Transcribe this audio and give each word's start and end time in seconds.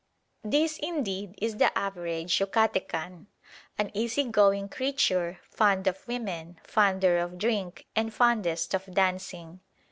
This 0.43 0.79
indeed 0.79 1.35
is 1.39 1.57
the 1.57 1.77
average 1.77 2.39
Yucatecan; 2.39 3.27
an 3.77 3.91
easy 3.93 4.23
going 4.23 4.67
creature, 4.67 5.39
fond 5.51 5.85
of 5.85 6.07
women, 6.07 6.59
fonder 6.63 7.19
of 7.19 7.37
drink, 7.37 7.85
and 7.95 8.11
fondest 8.11 8.73
of 8.73 8.91
dancing. 8.91 9.59